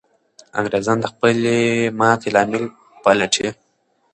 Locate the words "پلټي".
3.03-3.47